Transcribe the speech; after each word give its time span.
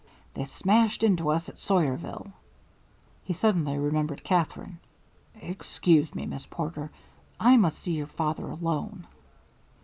"They 0.33 0.45
smashed 0.45 1.03
into 1.03 1.29
us 1.29 1.47
at 1.47 1.59
Sawyerville" 1.59 2.31
he 3.23 3.33
suddenly 3.33 3.77
remembered 3.77 4.23
Katherine 4.23 4.79
"Excuse 5.39 6.15
me, 6.15 6.25
Miss 6.25 6.47
Porter, 6.47 6.89
I 7.39 7.55
must 7.57 7.77
see 7.77 7.93
your 7.93 8.07
father 8.07 8.47
alone." 8.49 9.05